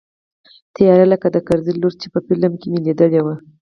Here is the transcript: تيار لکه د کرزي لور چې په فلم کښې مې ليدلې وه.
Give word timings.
تيار 0.75 0.99
لکه 1.11 1.27
د 1.31 1.37
کرزي 1.47 1.73
لور 1.81 1.93
چې 2.01 2.07
په 2.13 2.19
فلم 2.25 2.51
کښې 2.59 2.67
مې 2.71 2.79
ليدلې 2.85 3.21
وه. 3.25 3.35